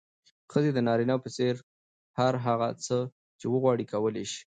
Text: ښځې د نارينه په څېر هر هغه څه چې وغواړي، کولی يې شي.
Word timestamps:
ښځې 0.51 0.71
د 0.73 0.79
نارينه 0.87 1.15
په 1.23 1.29
څېر 1.35 1.55
هر 2.19 2.33
هغه 2.45 2.69
څه 2.85 2.97
چې 3.39 3.45
وغواړي، 3.53 3.85
کولی 3.93 4.21
يې 4.23 4.29
شي. 4.31 4.41